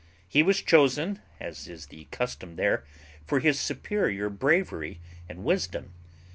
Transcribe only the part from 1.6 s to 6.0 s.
is the custom there) for his superior bravery and wisdom.